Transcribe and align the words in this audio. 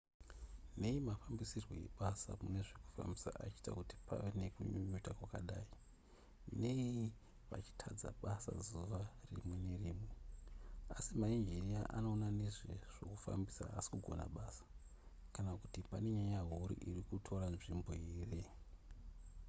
nei 0.81 0.97
mafambisirwo 1.09 1.71
ebasa 1.87 2.29
mune 2.41 2.61
zvekufambisa 2.67 3.29
achiita 3.43 3.71
kuti 3.77 3.95
pave 4.07 4.29
nekunyunyuta 4.37 5.11
kwakadai 5.17 5.67
nei 6.59 7.13
vachitadza 7.51 8.09
basa 8.23 8.51
zuva 8.67 9.01
rimwe 9.35 9.57
nerimwe 9.67 10.09
asi 10.97 11.11
mainjiniya 11.21 11.81
anoona 11.97 12.27
nezve 12.39 12.73
zvokufambisa 12.95 13.63
haasi 13.73 13.89
kugona 13.93 14.25
basa 14.37 14.63
kana 15.35 15.49
kuti 15.61 15.79
pane 15.89 16.09
nyaya 16.17 16.41
huru 16.49 16.73
iri 16.89 17.01
kutora 17.09 17.45
nzvimbo 17.53 17.89
here 18.19 18.45